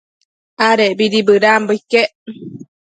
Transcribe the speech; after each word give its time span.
Adecbidi 0.67 1.19
bëdanbo 1.27 1.71
iquec 1.79 2.09